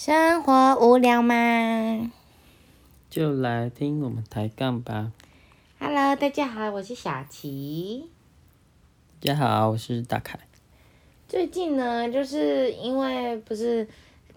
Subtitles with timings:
[0.00, 2.12] 生活无聊吗
[3.10, 5.10] 就来听我们抬杠吧。
[5.80, 8.04] ？Hello，大家好，我是小琪。
[9.20, 10.38] 大家好，我是大凯。
[11.26, 13.88] 最近呢，就是因为不是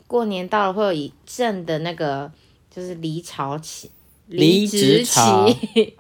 [0.08, 2.32] 过年到了，会有一阵的那个
[2.72, 3.92] 就是离巢期、
[4.26, 5.48] 离职期潮、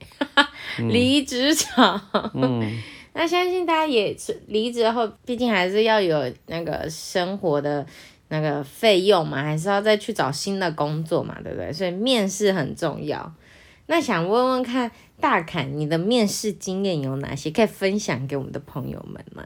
[0.90, 2.02] 离职潮。
[2.34, 2.82] 嗯，
[3.14, 7.86] 那相信大家也是离职后，毕竟还是要有那个生活的
[8.32, 11.74] 那个费用嘛，还是要再去找新的工作嘛，对不对？
[11.74, 13.34] 所以面试很重要。
[13.88, 14.90] 那想问问看，
[15.20, 19.44] 大凯，你的面试经验有哪些可以分享给我们的朋友们吗？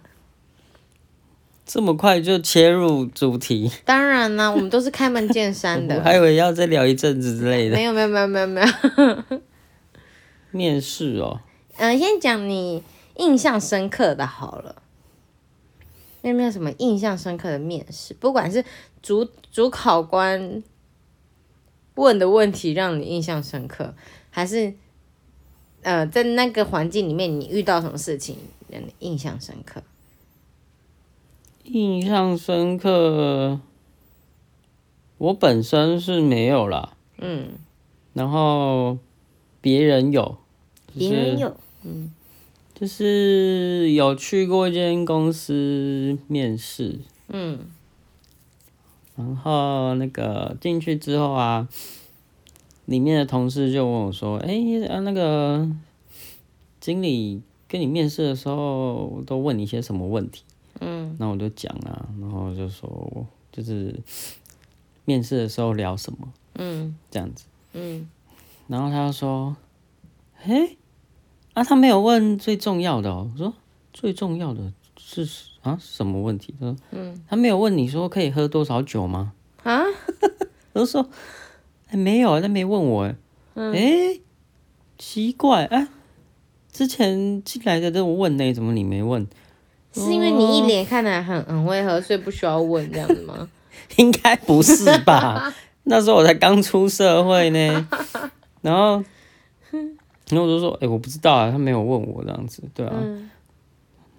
[1.66, 6.06] 这么快就切入主题， 当然啦，我们都是开门见山的我的。
[6.06, 7.76] 还以为要再聊一阵子之类的。
[7.76, 9.40] 没有没有没有没有没有。
[10.52, 11.42] 面试哦，
[11.78, 12.84] 嗯、先讲你
[13.18, 14.84] 印象深刻的好了。
[16.30, 18.14] 有没有什么印象深刻的面试？
[18.14, 18.64] 不管是
[19.02, 20.64] 主主考官
[21.96, 23.94] 问的问题让你印象深刻，
[24.30, 24.74] 还是
[25.84, 28.38] 呃在那个环境里面你遇到什么事情
[28.70, 29.84] 让你印象深刻？
[31.64, 33.60] 印象深刻。
[35.18, 37.52] 我本身是没有啦，嗯，
[38.12, 38.98] 然后
[39.62, 40.38] 别人有，
[40.94, 41.56] 别人有，
[42.76, 47.72] 就是有去过一间公司面试，嗯。
[49.16, 51.70] 然后那个进去之后啊，
[52.84, 54.60] 里面的同事就问我说：“哎、
[54.90, 55.72] 啊，那个
[56.82, 60.44] 经理跟你面试的时候都问你一些什么问题？”
[60.82, 63.98] 嗯，那我就讲啊，然后就说就是
[65.06, 66.34] 面试的时候聊什么？
[66.56, 66.98] 嗯。
[67.10, 68.10] 这样子，嗯，
[68.68, 69.56] 然后他就说
[70.36, 70.78] ：“嘿，
[71.56, 73.52] 啊，他没有问最重要的哦。”我说
[73.92, 74.62] ：“最重要的
[75.00, 75.28] 是
[75.64, 79.82] 啊什么问题？”他说：“嗯，他没有问你说可以喝多少酒吗？”啊，
[80.74, 81.10] 我就说，
[81.90, 83.16] 哎、没有啊，他没问我，哎、
[83.74, 84.20] 哎、
[85.00, 85.88] 奇怪，哎、
[86.72, 89.26] 之前进来的都问呢，怎么你没问？
[89.94, 93.50] 是因为你一脸看起来很很会喝，所以不需要问这样子吗？
[93.96, 95.54] 应该不是吧？
[95.88, 97.88] 那时候我才刚出社会呢，
[98.62, 99.02] 然后，
[100.30, 102.94] 然后我就说，哎、我不知道啊，他没有问我这样子，对啊。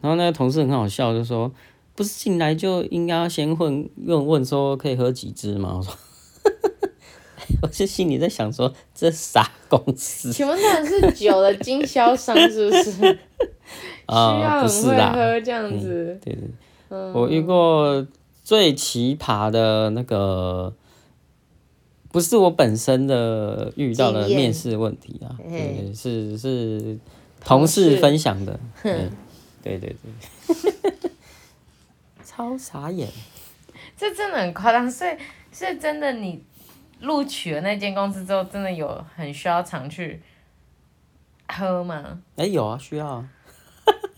[0.00, 1.50] 然后那个同事很好笑，就说，
[1.94, 5.74] 不是进来就应该要先问问问说可以喝几支吗？
[5.76, 5.92] 我说。
[7.62, 12.92] 我是心里在想说，这傻公司请问那是酒的经销商是不是？
[12.92, 13.18] 需
[14.06, 16.18] 啊、要很会不是啦，喝这样子。
[16.22, 18.04] 对对，我遇过
[18.42, 20.72] 最奇葩的那个，
[22.16, 25.36] 不是我本身的遇到了面试问题啊，
[25.94, 26.98] 是是
[27.44, 29.10] 同事分享的，对。
[29.62, 31.10] 对对对，
[32.24, 33.06] 超傻眼，
[33.98, 35.10] 这真的很夸张，所以
[35.52, 36.42] 是真的，你
[37.00, 40.22] 录取了那间公司之后，真的有很需要常去
[41.48, 42.22] 喝吗？
[42.36, 43.28] 哎、有啊，需要啊，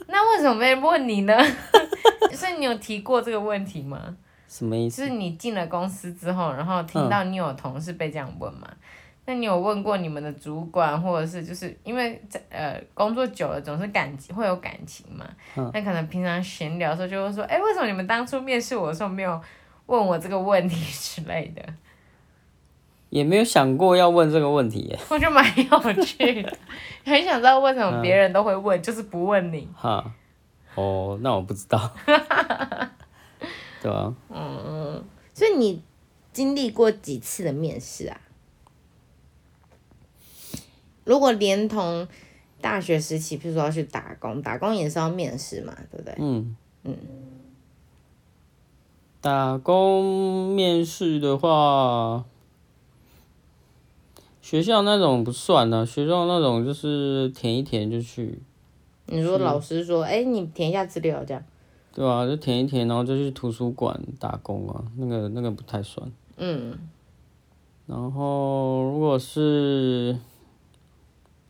[0.07, 1.37] 那为什么没人问你呢？
[2.33, 4.17] 所以你有提过这个问题吗？
[4.49, 5.03] 什么意思？
[5.03, 8.67] 就是你进了公司之后，然后听到你有同事被这样问嘛？
[9.27, 15.27] 那你有问过你们的主管，或者是就是因为在呃工作久了总是感情会有感情嘛？
[15.75, 19.39] 那可能平常闲聊的时候就会说，哎、为什么你们当初面试我的时候没有
[19.85, 21.63] 问我这个问题之类的？
[23.11, 26.57] 也没有想过要问这个问题耶，我觉得蛮有趣的，
[27.05, 29.69] 很想知道为什么别人都会问，就是不问你。
[29.75, 30.05] 哈，
[30.75, 31.91] 哦，那我不知道，
[33.83, 35.83] 对啊，嗯所以你
[36.33, 38.21] 经历过几次的面试啊？
[41.05, 42.07] 如果连同
[42.61, 46.15] 大学时期，譬如说要去打工，打工也是要面试嘛，对不对？
[46.19, 46.57] 嗯。
[46.85, 46.97] 嗯，
[49.21, 52.25] 打工面试的话，
[54.41, 58.41] 学校那种不算呢、学校那种就是填一填就去，
[59.07, 61.43] 你说老师说，哎、你填一下资料这样，
[61.99, 66.09] 对啊、就填一填，然后就去图书馆打工啊，那个那个不太算。
[66.37, 66.79] 嗯，
[67.89, 70.17] 然后如果是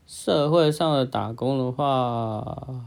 [0.06, 2.86] 社会上的打工的话，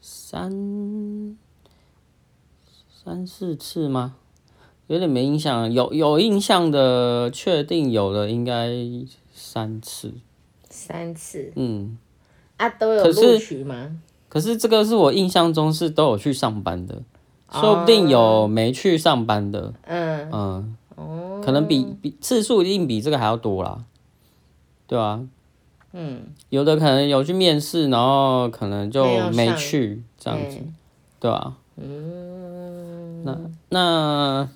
[0.00, 1.36] 三
[2.88, 4.14] 三四次吗？
[4.86, 8.70] 有点没印象，有有印象的，确定有的应该
[9.32, 10.14] 三次。
[10.70, 11.98] 三次嗯，
[12.56, 14.00] 啊，都有录取吗？
[14.32, 17.02] 可是这个是我印象中是都有去上班的，
[17.52, 19.74] 说不定有没去上班的。
[19.86, 20.74] 嗯，
[21.44, 23.84] 可能比比次数一定比这个还要多啦，
[24.86, 25.20] 对啊，
[25.92, 30.74] 嗯，有的可能有去面试，然后可能就没去这样子，嗯
[31.20, 33.38] 对啊，嗯，那
[33.68, 34.48] 那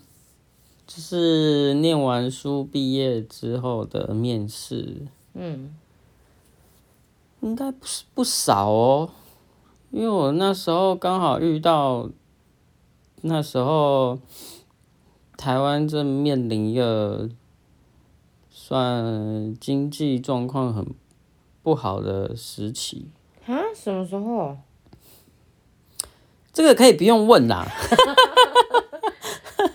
[0.87, 5.03] 就是念完书毕业之后的面试，
[5.35, 5.75] 嗯，
[7.43, 9.11] 应该不是不少哦，
[9.97, 12.11] 因为我那时候刚好遇到，
[13.23, 14.19] 那时候
[15.39, 17.31] 台湾正面临一个
[18.51, 20.87] 算经济状况很
[21.63, 23.09] 不好的时期，
[23.47, 24.59] 啊，什么时候？
[26.53, 27.67] 这个可以不用问啦。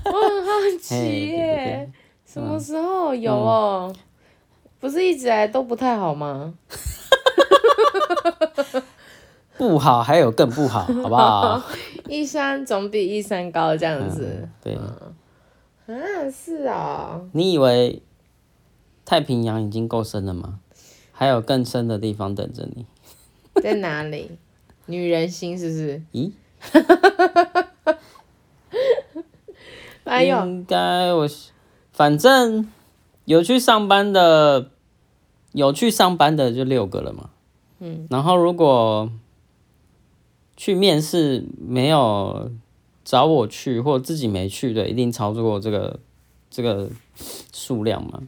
[0.06, 0.96] 我很好嘿奇
[1.30, 3.92] 耶对，什么时候有哦？
[4.80, 6.54] 不是一直来都不太好吗？
[9.62, 11.62] 不好，还有更不好， 好不好？
[12.10, 14.50] 一山总比一山高这样子。
[14.64, 14.98] 对，啊，
[16.32, 18.02] 是啊、你以为
[19.06, 20.58] 太平洋已经够深了吗？
[21.12, 22.88] 还有更深的地方等着你。
[23.62, 24.32] 在哪里？
[24.88, 26.02] 女人心是不是？
[26.12, 26.32] 咦？
[30.06, 31.28] 哎呦，应该我
[31.92, 32.68] 反正
[33.26, 34.72] 有去上班的，
[35.52, 37.30] 有去上班的就六个了嘛。
[37.78, 38.08] 嗯。
[38.10, 39.12] 然后如果
[40.56, 42.52] 去面试没有
[43.04, 46.00] 找我去，或自己没去的，一定超过这个
[46.50, 46.90] 这个
[47.52, 48.22] 数量嘛。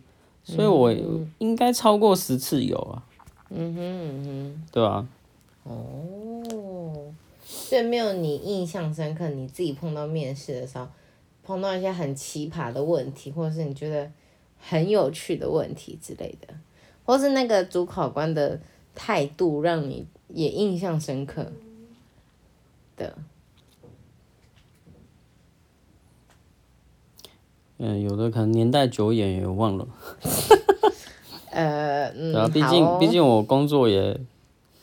[0.43, 0.93] 所以我
[1.37, 3.03] 应该超过十次有啊。
[3.49, 4.63] 嗯哼嗯哼。
[4.71, 5.07] 对吧、
[5.63, 7.13] 哦，
[7.45, 10.87] 所以没有你印象深刻，你自己碰到面试的时候，
[11.43, 14.11] 碰到一些很奇葩的问题，或者是你觉得
[14.59, 16.53] 很有趣的问题之类的，
[17.05, 18.59] 或是那个主考官的
[18.95, 21.51] 态度让你也印象深刻
[22.97, 23.17] 的。
[27.77, 29.87] 嗯，有的可能年代久远也忘了。
[31.51, 34.19] 呃，嗯，对啊，毕竟毕竟我工作也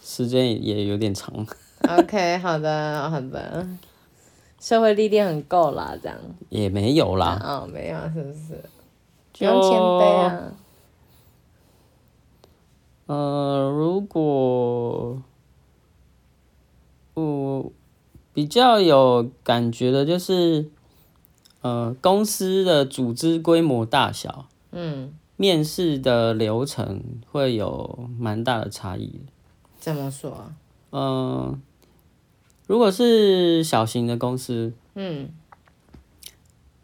[0.02, 1.46] 时间也也有点长。
[1.88, 3.66] OK，好的，好的，
[4.60, 6.18] 社会历练很够啦，这样。
[6.50, 8.62] 也没有啦，哦，没有，是不是？
[9.32, 10.52] 不就用谦卑啊。
[13.06, 15.20] 呃，如果
[17.14, 17.72] 我
[18.32, 20.70] 比较有感觉的就是，
[21.62, 29.20] 呃，公司的组织规模大小，嗯，面试的流程会有蛮大的差异。
[29.78, 30.54] 怎么说啊？
[30.92, 31.62] 嗯、
[32.66, 35.30] 如果是小型的公司，嗯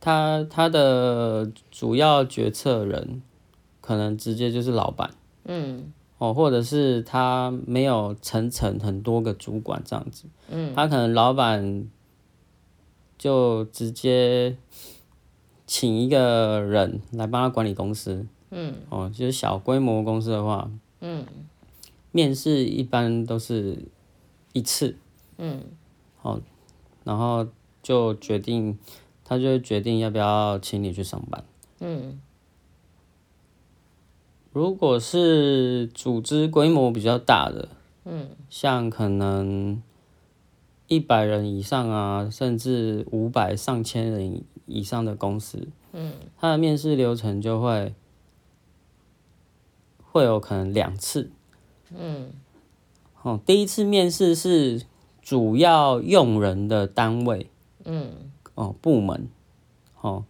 [0.01, 3.21] 他他的主要决策人
[3.81, 5.11] 可能直接就是老板。
[5.45, 11.87] 嗯哦，或者是他没有层层很多个主管这样子，嗯，他可能老板
[13.19, 14.57] 就直接
[15.67, 20.71] 请一个人来帮他管理公司，嗯，哦，就是小规模公司的话，
[21.01, 21.27] 嗯，
[22.13, 23.79] 面试一般都是
[24.55, 24.97] 一次，
[25.37, 25.63] 嗯，
[26.23, 26.41] 哦，
[27.05, 27.47] 然后
[27.83, 28.79] 就决定，
[29.23, 31.45] 他就决定要不要请你去上班。
[31.81, 32.19] 嗯
[34.57, 37.69] 如果是组织规模比较大的，
[38.07, 39.83] 嗯，像可能
[40.89, 47.95] 一百人以上啊，甚至五百、上千人以上的公司，嗯，它的面试流程就会
[50.03, 51.31] 会有可能两次。
[51.95, 52.31] 嗯
[53.21, 54.87] 哦，第一次面试是
[55.21, 57.51] 主要用人的单位
[57.85, 59.29] 嗯哦部门
[60.01, 60.25] 哦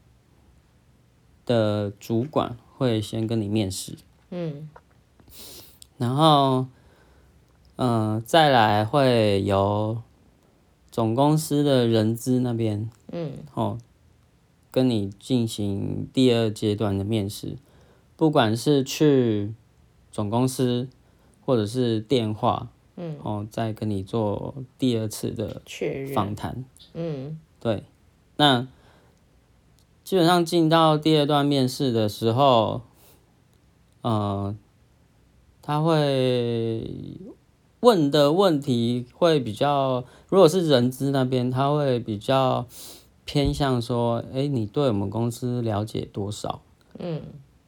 [1.44, 3.96] 的主管会先跟你面试。
[4.30, 4.68] 嗯。
[5.98, 6.66] 然后，
[7.76, 10.02] 嗯、再来会由
[10.90, 12.90] 总公司的人资那边。
[13.12, 13.32] 嗯。
[13.54, 13.78] 哦，
[14.70, 17.56] 跟你进行第二阶段的面试，
[18.16, 19.54] 不管是去
[20.10, 20.88] 总公司
[21.44, 25.62] 或者是电话，嗯，哦，再跟你做第二次的。
[26.14, 26.64] 访谈。
[26.94, 27.38] 嗯。
[27.58, 27.84] 对，
[28.36, 28.68] 那
[30.04, 32.82] 基本上进到第二段面试的时候，
[34.06, 34.54] 呃，
[35.60, 37.18] 他会
[37.80, 42.68] 问的问题会比较，如果是人资那边，他会比较
[43.24, 46.60] 偏向说，哎，你对我们公司了解多少？
[47.00, 47.20] 嗯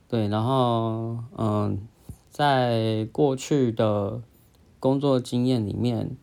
[0.09, 1.77] 对，然后嗯、
[2.31, 4.23] 在过去的
[4.79, 6.17] 工作经验里面，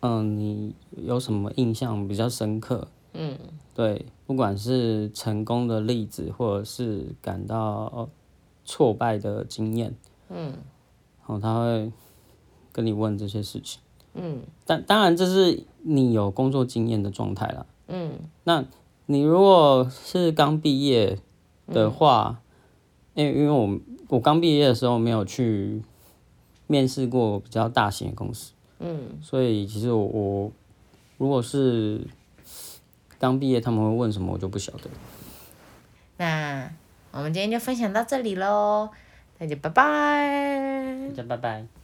[0.00, 2.88] 嗯，你有什么印象比较深刻？
[3.14, 3.38] 嗯
[3.74, 8.10] 对，不管是成功的例子，或者是感到
[8.70, 9.92] 挫败的经验，
[10.28, 10.54] 嗯
[11.26, 11.90] 哦，他会
[12.70, 13.80] 跟你问这些事情。
[14.14, 17.66] 嗯但当然，这是你有工作经验的状态啦。
[17.88, 18.12] 嗯
[18.44, 18.64] 那
[19.06, 21.18] 你如果是刚毕业
[21.66, 22.40] 的话，
[23.14, 25.82] 因为因为我我刚毕业的时候没有去
[26.68, 30.52] 面试过比较大型的公司，嗯所以其实我我
[31.18, 32.06] 如果是
[33.18, 34.88] 刚毕业，他们会问什么我就不晓得。
[36.18, 36.72] 那
[37.12, 38.90] 我们今天就分享到这里喽，
[39.38, 41.08] 大家拜拜。
[41.08, 41.79] 大家拜拜。